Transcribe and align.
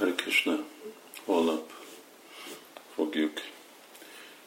Hare 0.00 0.14
Krishna, 0.14 0.64
holnap 1.24 1.72
fogjuk 2.94 3.40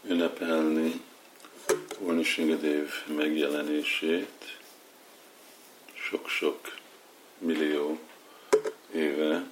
ünnepelni 0.03 1.01
Urnisingadev 1.99 2.89
megjelenését 3.05 4.57
sok-sok 5.93 6.77
millió 7.37 7.99
éve. 8.93 9.43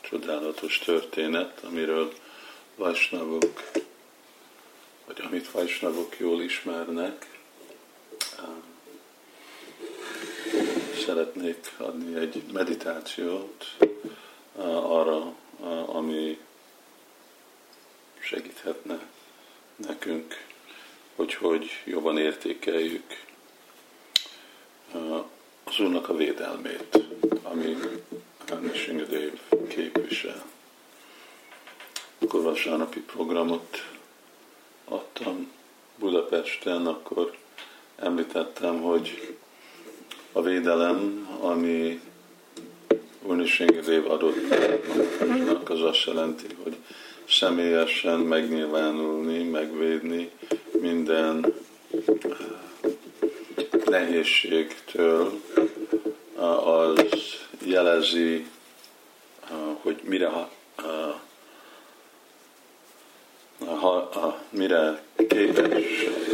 Csodálatos 0.00 0.78
történet, 0.78 1.64
amiről 1.64 2.12
Vajsnavok, 2.74 3.70
vagy 5.06 5.20
amit 5.20 5.50
Vajsnavok 5.50 6.18
jól 6.18 6.42
ismernek, 6.42 7.35
szeretnék 11.06 11.72
adni 11.76 12.16
egy 12.16 12.42
meditációt 12.52 13.76
arra, 14.82 15.34
ami 15.86 16.38
segíthetne 18.18 19.06
nekünk, 19.76 20.34
hogy 21.14 21.34
hogy 21.34 21.70
jobban 21.84 22.18
értékeljük 22.18 23.24
az 25.64 25.80
Úrnak 25.80 26.08
a 26.08 26.16
védelmét, 26.16 26.98
ami 27.42 27.76
Nishingadev 28.60 29.32
képvisel. 29.68 30.44
Akkor 32.18 32.42
vasárnapi 32.42 33.00
programot 33.00 33.88
adtam 34.84 35.52
Budapesten, 35.98 36.86
akkor 36.86 37.36
említettem, 37.96 38.82
hogy 38.82 39.36
a 40.36 40.42
védelem, 40.42 41.28
ami 41.40 42.00
Úrnisengedév 43.22 44.10
adott 44.10 44.36
az 45.70 45.82
azt 45.82 46.04
jelenti, 46.04 46.46
hogy 46.62 46.76
személyesen 47.28 48.20
megnyilvánulni, 48.20 49.42
megvédni 49.42 50.30
minden 50.80 51.52
eh, 51.90 52.02
nehézségtől, 53.84 55.40
az 56.64 57.04
jelezi, 57.64 58.46
eh, 59.50 59.56
hogy 59.82 60.00
mire, 60.04 60.28
ha, 63.58 64.40
mire 64.50 65.02
képes 65.28 65.84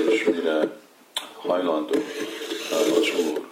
és 0.09 0.25
mire 0.25 0.77
hajlandó 1.37 1.95
az 2.71 3.11
Úr 3.33 3.52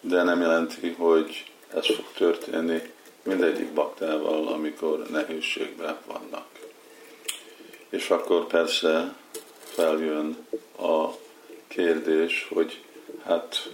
de 0.00 0.22
nem 0.22 0.40
jelenti, 0.40 0.90
hogy 0.98 1.52
ez 1.74 1.86
fog 1.86 2.12
történni 2.14 2.92
mindegyik 3.22 3.72
baktával, 3.72 4.48
amikor 4.48 5.06
nehézségben 5.10 5.96
vannak. 6.06 6.46
És 7.88 8.10
akkor 8.10 8.46
persze 8.46 9.14
feljön 9.62 10.46
a 10.78 11.08
kérdés, 11.68 12.48
hogy 12.52 12.84
hát 13.24 13.70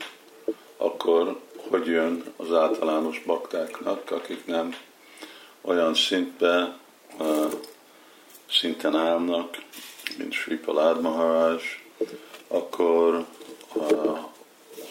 akkor 0.76 1.40
hogy 1.68 1.86
jön 1.86 2.24
az 2.36 2.52
általános 2.52 3.22
baktáknak, 3.26 4.10
akik 4.10 4.46
nem 4.46 4.76
olyan 5.60 5.94
szintbe, 5.94 6.78
uh, 7.18 7.52
szinten 8.50 8.96
állnak, 8.96 9.62
mint 10.18 10.32
Sri 10.32 10.56
Palad 10.56 11.00
Maharaj, 11.00 11.60
akkor 12.48 13.24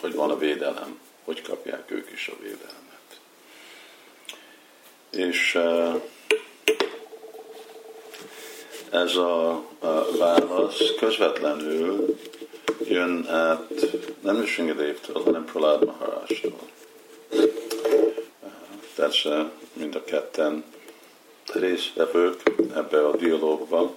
hogy 0.02 0.14
van 0.14 0.30
a 0.30 0.38
védelem 0.38 1.00
hogy 1.26 1.42
kapják 1.42 1.92
ők 1.92 2.12
is 2.12 2.28
a 2.28 2.42
védelmet. 2.42 3.20
És 5.10 5.56
eh, 5.56 5.96
ez 8.90 9.16
a 9.16 9.64
válasz 10.18 10.94
közvetlenül 11.00 12.20
jön 12.84 13.28
át 13.28 13.74
nem 14.22 14.38
Nishingadévtől, 14.38 15.24
hanem 15.24 15.46
Pralád 15.46 15.86
Maharástól. 15.86 16.60
Eh, 17.30 17.44
persze 18.96 19.52
mind 19.74 19.96
a 19.96 20.04
ketten 20.04 20.64
résztvevők 21.54 22.42
ebbe 22.76 23.08
a 23.08 23.16
dialógba, 23.16 23.94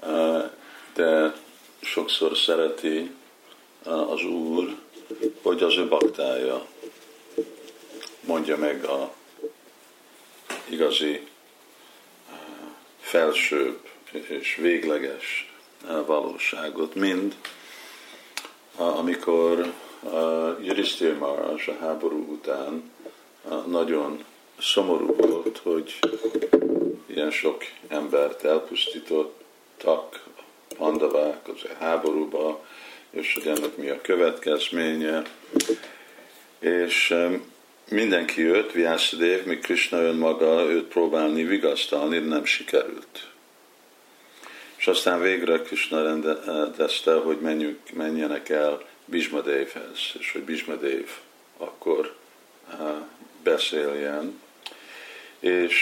eh, 0.00 0.50
de 0.94 1.34
sokszor 1.80 2.36
szereti 2.36 3.10
az 3.84 4.22
Úr 4.24 4.76
hogy 5.42 5.62
az 5.62 5.76
ő 5.76 5.88
baktája 5.88 6.66
mondja 8.20 8.56
meg 8.56 8.84
a 8.84 9.12
igazi 10.68 11.12
eh, 11.14 11.24
felsőbb 13.00 13.88
és 14.28 14.54
végleges 14.54 15.52
eh, 15.88 16.06
valóságot, 16.06 16.94
mind 16.94 17.36
amikor 18.76 19.72
Jurisztér 20.62 21.10
eh, 21.10 21.18
Maharaj 21.18 21.64
a 21.66 21.84
háború 21.84 22.32
után 22.32 22.90
nagyon 23.66 24.24
szomorú 24.58 25.14
volt, 25.14 25.58
hogy 25.58 25.98
ilyen 27.06 27.30
sok 27.30 27.64
embert 27.88 28.44
elpusztítottak, 28.44 30.24
pandavák 30.76 31.48
az 31.48 31.64
a 31.64 31.84
háborúba, 31.84 32.64
és 33.16 33.34
hogy 33.34 33.46
ennek 33.46 33.76
mi 33.76 33.88
a 33.88 34.00
következménye. 34.00 35.22
És 36.58 37.14
mindenki 37.90 38.40
jött, 38.40 38.72
Vyászadév, 38.72 39.44
míg 39.44 39.60
Krishna 39.60 40.00
önmaga 40.00 40.70
őt 40.70 40.84
próbálni 40.84 41.44
vigasztalni, 41.44 42.18
nem 42.18 42.44
sikerült. 42.44 43.28
És 44.76 44.86
aztán 44.86 45.20
végre 45.20 45.60
Krishna 45.62 46.02
rendezte, 46.02 47.14
hogy 47.14 47.38
menjünk, 47.40 47.78
menjenek 47.92 48.48
el 48.48 48.82
Bismadévhez, 49.04 49.98
és 50.18 50.32
hogy 50.32 50.42
Bismadév 50.42 51.10
akkor 51.56 52.14
beszéljen. 53.42 54.40
És 55.38 55.74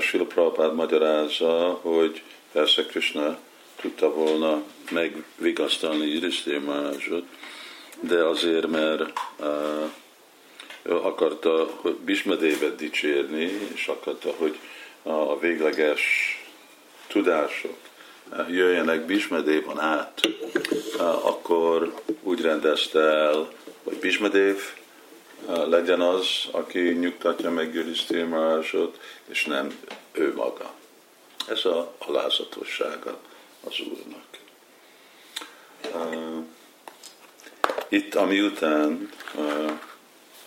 Sila 0.00 0.24
Prabhupád 0.24 0.74
magyarázza, 0.74 1.78
hogy 1.82 2.22
persze 2.52 2.86
Krishna 2.86 3.38
tudta 3.84 4.12
volna 4.12 4.62
megvigasztalni 4.90 6.06
Iriszté 6.06 6.60
de 8.00 8.24
azért, 8.24 8.66
mert 8.66 9.12
uh, 9.38 9.90
ő 10.82 10.96
akarta 10.96 11.70
hogy 11.80 11.94
Bismedévet 11.94 12.76
dicsérni, 12.76 13.50
és 13.74 13.86
akarta, 13.86 14.34
hogy 14.38 14.58
a 15.02 15.38
végleges 15.38 16.02
tudások 17.06 17.76
jöjjenek 18.48 19.06
Bismedévon 19.06 19.80
át, 19.80 20.20
uh, 20.96 21.26
akkor 21.26 21.94
úgy 22.22 22.40
rendezte 22.40 23.00
el, 23.00 23.48
hogy 23.82 23.96
Bismedév 23.96 24.62
uh, 25.46 25.68
legyen 25.68 26.00
az, 26.00 26.26
aki 26.50 26.78
nyugtatja 26.78 27.50
meg 27.50 27.74
Iriszté 27.74 28.24
és 29.26 29.44
nem 29.44 29.78
ő 30.12 30.34
maga. 30.34 30.74
Ez 31.48 31.64
a 31.64 31.94
alázatossága 31.98 33.18
az 33.66 33.80
Úrnak. 33.80 34.22
Uh, 35.94 36.44
itt, 37.88 38.14
ami 38.14 38.40
után 38.40 39.10
uh, 39.34 39.70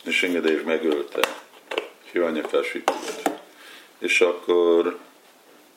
Nishingadev 0.03 0.63
megölte 0.63 1.35
Hiranyakasiput, 2.11 3.29
és 3.97 4.21
akkor 4.21 4.99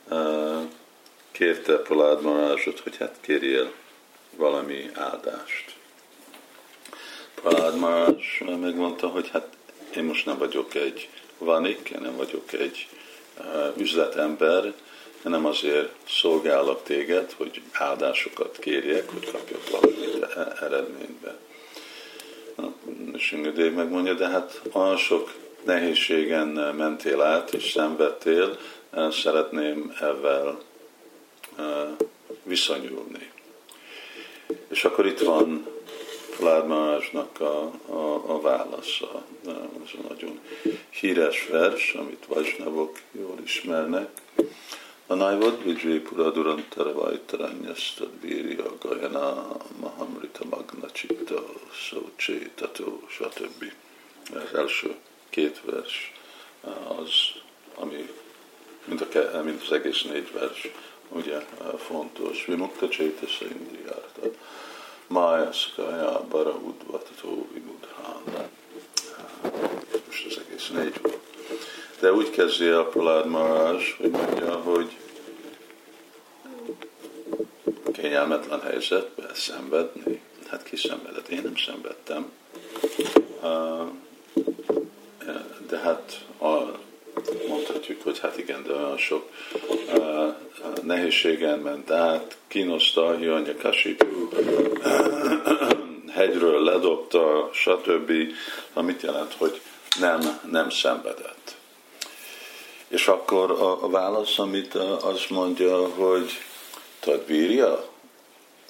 uh, 0.09 0.63
kérte 1.33 1.77
Pralád 1.77 2.23
Marázsot, 2.23 2.81
hogy 2.81 2.97
hát 2.97 3.17
kérjél 3.21 3.73
valami 4.37 4.91
áldást. 4.95 5.75
Pralád 7.35 7.79
Marázs 7.79 8.41
megmondta, 8.41 9.09
hogy 9.09 9.29
hát 9.33 9.57
én 9.97 10.05
most 10.05 10.27
nem 10.27 10.39
vagyok 10.39 10.75
egy 10.75 11.09
vanik, 11.39 11.89
én 11.89 12.01
nem 12.01 12.17
vagyok 12.17 12.53
egy 12.53 12.89
uh, 13.39 13.77
üzletember, 13.77 14.75
hanem 15.23 15.47
azért 15.47 15.93
szolgálok 16.09 16.83
téged, 16.83 17.33
hogy 17.33 17.63
áldásokat 17.73 18.59
kérjek, 18.61 19.11
hogy 19.11 19.31
kapjak 19.31 19.71
valamit 19.71 20.23
e- 20.23 20.57
eredménybe. 20.61 21.39
És 23.13 23.33
Ingadév 23.33 23.73
megmondja, 23.73 24.15
de 24.15 24.29
hát 24.29 24.61
olyan 24.73 24.97
sok 24.97 25.35
nehézségen 25.65 26.49
mentél 26.77 27.21
át, 27.21 27.55
és 27.55 27.71
szenvedtél, 27.71 28.59
szeretném 29.11 29.93
ezzel 30.01 30.61
e, 31.59 31.63
viszonyulni. 32.43 33.31
És 34.69 34.85
akkor 34.85 35.07
itt 35.07 35.21
van 35.21 35.67
Flád 36.41 36.71
a, 37.39 37.73
a, 37.87 38.23
a 38.27 38.41
válasza. 38.41 39.25
Ez 39.47 39.91
a 40.05 40.09
nagyon 40.09 40.41
híres 40.91 41.47
vers, 41.47 41.95
amit 41.95 42.27
Vajsnavok 42.27 42.99
jól 43.13 43.39
ismernek. 43.45 44.09
Anajvad 45.11 45.63
Vijaypura 45.65 46.31
Durantara 46.31 46.93
Vajtaranyastad 46.93 48.09
Bírja 48.09 48.79
Gajana 48.79 49.57
Mahamrita 49.81 50.45
Magna 50.45 50.91
Chitta 50.93 51.45
Saucsétató, 51.73 53.03
stb. 53.09 53.73
Ez 54.35 54.55
első 54.55 54.95
két 55.31 55.61
vers 55.65 56.13
az, 56.99 57.11
ami 57.75 58.11
mint, 58.85 59.01
a, 59.01 59.43
mint 59.43 59.63
az 59.63 59.73
egész 59.73 60.03
négy 60.03 60.33
vers, 60.33 60.69
ugye 61.09 61.39
fontos. 61.79 62.45
Vimukta 62.45 62.89
Csaitasa 62.89 63.45
Indriyarta. 63.45 64.21
Mája 65.07 65.53
Skaya 65.53 66.25
Bara 66.29 66.53
Udvatató 66.53 67.49
Vimudhán. 67.53 68.49
Most 70.07 70.27
az 70.27 70.41
egész 70.47 70.69
négy. 70.69 71.01
De 72.01 72.13
úgy 72.13 72.31
kezdi 72.31 72.69
a 72.69 72.87
Pralád 72.87 73.27
Marázs, 73.27 73.97
hogy 73.97 74.11
mondja, 74.11 74.55
hogy 74.55 75.00
kényelmetlen 78.21 78.61
helyzetbe 78.61 79.31
szenvedni. 79.35 80.21
Hát 80.49 80.63
ki 80.63 80.77
szenvedett? 80.77 81.29
Én 81.29 81.41
nem 81.43 81.57
szenvedtem. 81.57 82.31
De 85.69 85.79
hát 85.79 86.25
mondhatjuk, 87.49 88.03
hogy 88.03 88.19
hát 88.19 88.39
igen, 88.39 88.63
de 88.63 88.73
olyan 88.73 88.97
sok 88.97 89.31
nehézségen 90.83 91.59
ment 91.59 91.91
át, 91.91 92.37
kínoszta 92.47 93.07
a 93.07 93.17
hianya 93.17 93.57
Kasipu, 93.57 94.29
hegyről 96.13 96.63
ledobta, 96.63 97.51
stb., 97.53 98.13
amit 98.73 99.03
jelent, 99.03 99.35
hogy 99.35 99.61
nem, 100.01 100.41
nem 100.51 100.71
szenvedett. 100.71 101.55
És 102.89 103.09
akkor 103.09 103.51
a, 103.51 103.85
a 103.85 103.89
válasz, 103.89 104.39
amit 104.39 104.75
azt 105.03 105.31
mondja, 105.31 105.89
hogy 105.89 106.31
Tadvírja, 107.01 107.90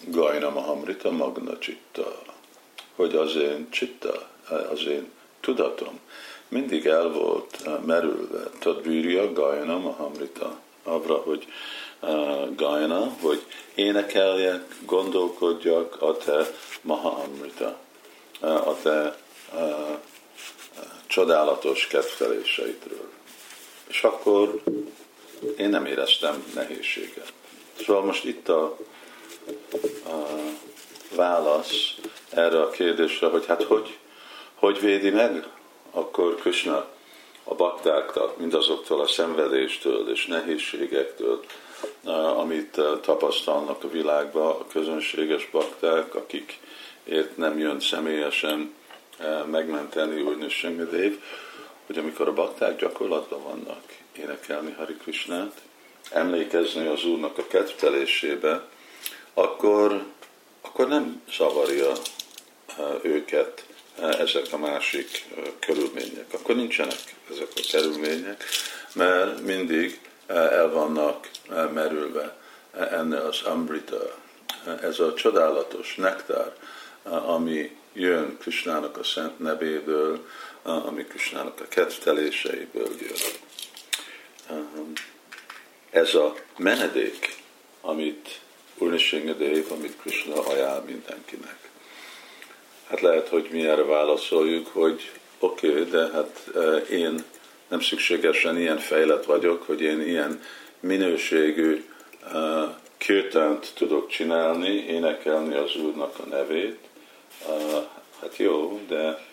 Gajna 0.06 0.50
Mahamrita 0.50 1.10
Magna 1.10 1.58
Csitta, 1.58 2.22
hogy 2.94 3.14
az 3.14 3.36
én 3.36 3.70
csitta, 3.70 4.28
az 4.70 4.86
én 4.86 5.10
tudatom 5.40 6.00
mindig 6.50 6.86
el 6.86 7.08
volt 7.08 7.84
merülve. 7.86 8.50
Tadvírja, 8.58 9.32
Gajna 9.32 9.78
Mahamrita, 9.78 10.60
avra, 10.82 11.14
hogy 11.14 11.46
uh, 12.00 12.54
Gajna, 12.54 13.16
hogy 13.20 13.42
énekeljek, 13.74 14.76
gondolkodjak 14.84 16.02
a 16.02 16.16
te 16.16 16.46
Mahamrita, 16.82 17.78
uh, 18.40 18.68
a 18.68 18.76
te 18.82 19.16
uh, 19.54 19.98
csodálatos 21.06 21.86
kedveléseidről. 21.86 23.10
És 23.88 24.02
akkor 24.02 24.62
én 25.56 25.68
nem 25.68 25.86
éreztem 25.86 26.44
nehézséget. 26.54 27.32
Szóval 27.84 28.04
most 28.04 28.24
itt 28.24 28.48
a 28.48 28.76
válasz 31.14 31.94
erre 32.30 32.60
a 32.60 32.70
kérdésre, 32.70 33.26
hogy 33.26 33.46
hát 33.46 33.62
hogy, 33.62 33.98
hogy 34.54 34.80
védi 34.80 35.10
meg 35.10 35.46
akkor 35.90 36.34
Krishna 36.34 36.86
a 37.44 37.54
baktáktól, 37.54 38.34
mindazoktól 38.36 39.00
a 39.00 39.06
szenvedéstől 39.06 40.10
és 40.10 40.26
nehézségektől, 40.26 41.44
amit 42.36 42.80
tapasztalnak 43.02 43.84
a 43.84 43.88
világban 43.88 44.50
a 44.50 44.66
közönséges 44.66 45.48
bakták, 45.50 46.14
akik 46.14 46.58
ért 47.04 47.36
nem 47.36 47.58
jön 47.58 47.80
személyesen 47.80 48.74
megmenteni 49.50 50.22
Úr 50.22 50.36
Nisringadev, 50.36 51.12
hogy 51.86 51.98
amikor 51.98 52.28
a 52.28 52.32
bakták 52.32 52.76
gyakorlatban 52.76 53.42
vannak 53.42 53.82
énekelni 54.16 54.74
Hari 54.78 54.96
Krishnát, 54.96 55.60
emlékezni 56.10 56.86
az 56.86 57.04
Úrnak 57.04 57.38
a 57.38 57.46
kedvtelésébe, 57.46 58.68
akkor, 59.34 60.04
akkor 60.60 60.88
nem 60.88 61.22
zavarja 61.36 61.92
őket 63.02 63.64
ezek 64.00 64.46
a 64.50 64.58
másik 64.58 65.26
körülmények. 65.58 66.26
Akkor 66.32 66.56
nincsenek 66.56 67.14
ezek 67.30 67.48
a 67.54 67.60
körülmények, 67.70 68.44
mert 68.94 69.40
mindig 69.40 70.00
el 70.26 70.70
vannak 70.70 71.30
merülve 71.72 72.36
enne 72.72 73.18
az 73.18 73.42
amrita, 73.42 74.18
ez 74.82 74.98
a 74.98 75.14
csodálatos 75.14 75.94
nektár, 75.94 76.52
ami 77.02 77.76
jön 77.92 78.36
Krisnának 78.40 78.96
a 78.96 79.04
szent 79.04 79.38
nevéből, 79.38 80.26
ami 80.62 81.04
Krisnának 81.04 81.60
a 81.60 81.68
kedvteléseiből 81.68 82.88
jön. 83.00 83.16
Ez 85.90 86.14
a 86.14 86.34
menedék, 86.56 87.36
amit 87.80 88.40
Urnishingadev, 88.80 89.64
amit 89.70 89.96
Krishna 90.00 90.46
ajánl 90.46 90.84
mindenkinek. 90.86 91.70
Hát 92.88 93.00
lehet, 93.00 93.28
hogy 93.28 93.48
mi 93.50 93.66
erre 93.66 93.84
válaszoljuk, 93.84 94.66
hogy 94.66 95.10
oké, 95.38 95.68
okay, 95.68 95.84
de 95.84 96.10
hát 96.12 96.50
én 96.90 97.24
nem 97.68 97.80
szükségesen 97.80 98.58
ilyen 98.58 98.78
fejlett 98.78 99.24
vagyok, 99.24 99.62
hogy 99.62 99.80
én 99.80 100.00
ilyen 100.00 100.42
minőségű 100.80 101.84
kirtánt 102.98 103.72
tudok 103.74 104.08
csinálni, 104.08 104.68
énekelni 104.68 105.54
az 105.54 105.76
Úrnak 105.76 106.18
a 106.18 106.26
nevét. 106.26 106.78
Hát 108.20 108.36
jó, 108.36 108.80
de 108.88 109.24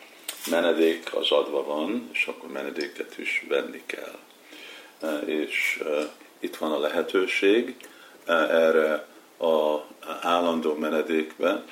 menedék 0.50 1.16
az 1.16 1.32
adva 1.32 1.64
van, 1.64 2.10
és 2.14 2.26
akkor 2.26 2.50
menedéket 2.50 3.18
is 3.18 3.46
venni 3.50 3.82
kell. 3.86 4.18
És 5.26 5.84
itt 6.40 6.56
van 6.56 6.72
a 6.72 6.80
lehetőség 6.80 7.76
erre 8.28 9.06
a 9.40 9.84
állandó 10.22 10.74
menedékbe, 10.74 11.64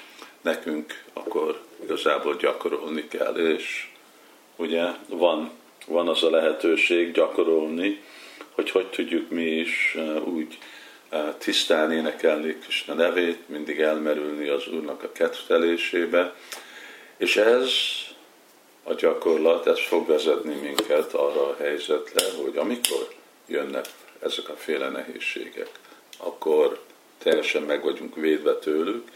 nekünk 0.42 1.04
akkor 1.14 1.62
igazából 1.84 2.36
gyakorolni 2.36 3.08
kell, 3.08 3.36
és 3.36 3.90
ugye 4.56 4.86
van, 5.10 5.52
van 5.88 6.08
az 6.08 6.24
a 6.24 6.30
lehetőség 6.30 7.12
gyakorolni, 7.12 8.04
hogy 8.52 8.70
hogy 8.70 8.90
tudjuk 8.90 9.30
mi 9.30 9.46
is 9.46 9.98
úgy 10.24 10.58
tisztán 11.38 11.92
énekelni 11.92 12.58
Krishna 12.58 12.94
nevét, 12.94 13.50
mindig 13.50 13.80
elmerülni 13.80 14.48
az 14.48 14.68
Úrnak 14.68 15.04
a 15.04 15.12
kedvelésébe, 15.12 16.36
és 17.18 17.38
ez 17.38 17.72
a 18.84 18.94
gyakorlat, 18.94 19.68
ez 19.68 19.80
fog 19.80 20.08
vezetni 20.08 20.56
minket 20.56 21.14
arra 21.14 21.48
a 21.48 21.56
helyzetre, 21.60 22.26
hogy 22.44 22.58
amikor 22.58 23.08
jönnek 23.48 23.86
ezek 24.20 24.50
a 24.50 24.56
féle 24.56 24.90
nehézségek, 24.90 25.70
akkor 26.18 26.85
teljesen 27.26 27.62
meg 27.62 27.84
vagyunk 27.84 28.16
védve 28.16 28.56
tőlük, 28.56 29.08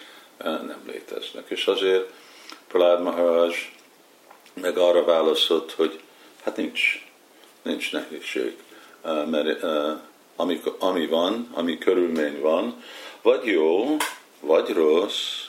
nem 0.43 0.83
léteznek. 0.87 1.49
És 1.49 1.67
azért 1.67 2.09
Pralád 2.67 3.01
Maharaj 3.01 3.55
meg 4.53 4.77
arra 4.77 5.03
válaszolt, 5.03 5.71
hogy 5.71 5.99
hát 6.43 6.57
nincs, 6.57 7.07
nincs 7.61 7.91
nehézség, 7.91 8.57
mert 9.03 9.63
ami, 10.35 10.61
ami 10.79 11.07
van, 11.07 11.49
ami 11.53 11.77
körülmény 11.77 12.39
van, 12.39 12.83
vagy 13.21 13.45
jó, 13.45 13.97
vagy 14.39 14.69
rossz, 14.69 15.45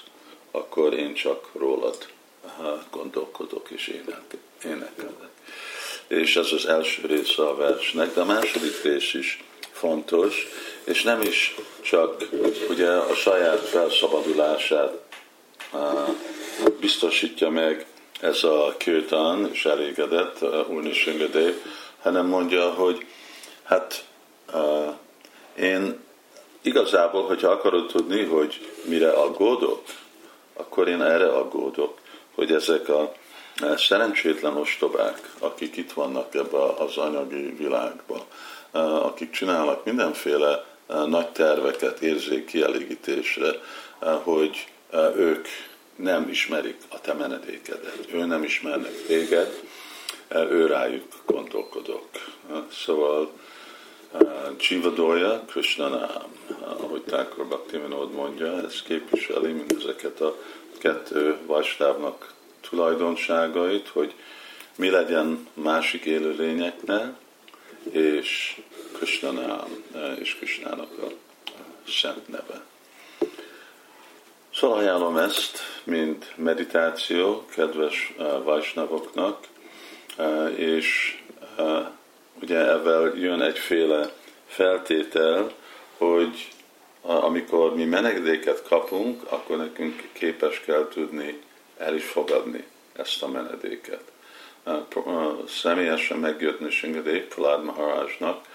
akkor 0.51 0.95
én 0.95 1.15
csak 1.15 1.49
rólad 1.53 2.09
gondolkodok 2.91 3.71
és 3.71 3.89
énekelek. 4.65 5.31
És 6.07 6.37
ez 6.37 6.53
az 6.53 6.67
első 6.67 7.07
része 7.07 7.43
a 7.43 7.57
versnek, 7.57 8.15
de 8.15 8.21
a 8.21 8.25
második 8.25 8.83
rész 8.83 9.15
is 9.15 9.45
fontos, 9.73 10.47
és 10.85 11.03
nem 11.03 11.21
is 11.21 11.55
csak 11.81 12.29
ugye 12.69 12.91
a 12.91 13.15
saját 13.15 13.59
felszabadulását 13.59 14.93
biztosítja 16.81 17.51
meg 17.51 17.87
ez 18.21 18.45
a 18.45 18.75
kirtan, 18.79 19.49
és 19.53 19.65
elégedett 19.65 20.39
Úrni 20.69 20.93
Süngedev, 20.93 21.55
hanem 22.03 22.27
mondja, 22.27 22.71
hogy 22.71 23.07
hát 23.63 24.05
én 25.57 26.01
igazából, 26.63 27.27
hogyha 27.27 27.49
akarod 27.49 27.87
tudni, 27.87 28.25
hogy 28.25 28.73
mire 28.85 29.11
aggódok, 29.11 29.83
akkor 30.55 30.89
én 30.89 31.03
erre 31.03 31.29
aggódok, 31.29 31.99
hogy 32.35 32.53
ezek 32.53 32.89
a 32.89 33.13
szerencsétlen 33.77 34.57
ostobák, 34.57 35.31
akik 35.39 35.77
itt 35.77 35.93
vannak 35.93 36.35
ebbe 36.35 36.63
az 36.63 36.97
anyagi 36.97 37.55
világba, 37.57 38.27
akik 39.03 39.31
csinálnak 39.31 39.85
mindenféle 39.85 40.70
nagy 41.07 41.29
terveket 41.29 42.01
érzékkielégítésre, 42.01 43.51
hogy 44.23 44.67
ők 45.17 45.47
nem 45.97 46.29
ismerik 46.29 46.77
a 46.89 47.01
te 47.01 47.13
menedékedet, 47.13 48.09
ő 48.13 48.25
nem 48.25 48.43
ismernek 48.43 49.05
téged, 49.07 49.61
ő 50.29 50.67
rájuk 50.67 51.13
gondolkodok. 51.27 52.09
Szóval 52.73 53.33
Csivadója, 54.57 55.45
Krishnanám, 55.47 56.37
ahogy 56.61 57.03
Thakur 57.03 57.47
Bhaktivinoda 57.47 58.13
mondja, 58.13 58.63
ez 58.65 58.83
képviseli 58.83 59.53
mindezeket 59.53 60.21
a 60.21 60.37
kettő 60.79 61.37
vastávnak 61.47 62.35
tulajdonságait, 62.71 63.89
hogy 63.89 64.15
mi 64.77 64.91
legyen 64.91 65.49
másik 65.55 66.05
élőlényeknél, 66.05 67.17
és 67.91 68.61
Krishnanám, 68.93 69.85
és 70.19 70.37
Krishnának 70.37 70.99
a 70.99 71.07
szent 71.91 72.29
neve. 72.29 72.65
Szóval 74.55 74.79
ajánlom 74.79 75.17
ezt, 75.17 75.59
mint 75.85 76.33
meditáció 76.37 77.47
kedves 77.55 78.15
Vajsnavoknak, 78.45 79.47
és 80.57 81.19
ugye 82.41 82.59
ezzel 82.59 83.13
jön 83.17 83.41
egyféle 83.41 84.13
feltétel, 84.47 85.53
hogy 85.97 86.49
amikor 87.01 87.75
mi 87.75 87.85
menedéket 87.85 88.63
kapunk, 88.63 89.23
akkor 89.33 89.57
nekünk 89.57 90.09
képes 90.13 90.61
kell 90.61 90.89
tudni 90.89 91.41
el 91.79 91.95
is 91.95 92.05
fogadni 92.05 92.65
ezt 92.93 93.23
a 93.23 93.29
menedéket. 93.29 94.03
Személyesen 95.47 96.19
megjött 96.19 96.61
Nishingadev 96.61 97.23
Pralád 97.23 97.65
Maharajnak, 97.65 98.47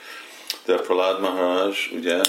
de 0.65 0.75
Pralád 0.75 1.19
Maharaj 1.19 1.73
ugye 1.91 2.21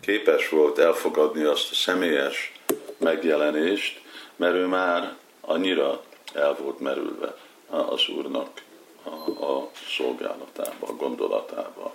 képes 0.00 0.48
volt 0.48 0.78
elfogadni 0.78 1.42
azt 1.42 1.70
a 1.70 1.74
személyes 1.74 2.52
megjelenést, 2.96 4.00
mert 4.36 4.54
ő 4.54 4.66
már 4.66 5.16
annyira 5.40 6.02
el 6.34 6.54
volt 6.54 6.80
merülve 6.80 7.36
az 7.66 8.08
Úrnak 8.08 8.62
a, 9.02 9.44
a 9.44 9.70
szolgálatába, 9.96 10.86
a 10.86 10.92
gondolatába. 10.92 11.94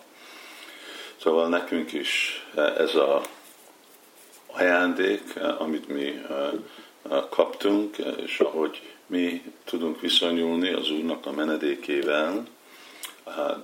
Szóval 1.22 1.48
nekünk 1.48 1.94
is 1.94 2.44
ez 2.56 2.96
a 2.96 3.22
ajándék, 4.48 5.40
amit 5.58 5.88
mi 5.88 6.22
kaptunk, 7.30 7.98
és 7.98 8.40
ahogy 8.40 8.82
mi 9.12 9.54
tudunk 9.64 10.02
viszonyulni 10.02 10.70
az 10.70 10.92
Úrnak 10.92 11.26
a 11.26 11.32
menedékével, 11.32 12.48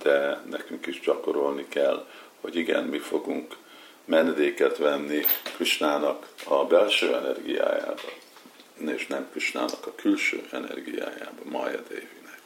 de 0.02 0.42
nekünk 0.50 0.86
is 0.86 1.00
gyakorolni 1.00 1.66
kell, 1.68 2.06
hogy 2.40 2.56
igen, 2.56 2.84
mi 2.84 2.98
fogunk 2.98 3.56
menedéket 4.04 4.76
venni 4.76 5.24
Krisnának 5.54 6.28
a 6.44 6.64
belső 6.64 7.14
energiájába, 7.14 8.00
és 8.86 9.06
nem 9.06 9.28
Krisnának 9.30 9.86
a 9.86 9.94
külső 9.94 10.42
energiájába, 10.50 11.42
Maya 11.44 11.80
Devinek. 11.88 12.40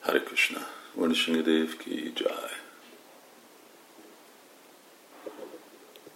Hare 0.00 0.22
Krishna, 0.22 0.68
Varnishingadev 0.92 1.76
ki 1.76 2.12
jai. 2.16 2.67